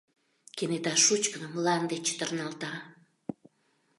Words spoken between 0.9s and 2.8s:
шучкын мланде чытыралта.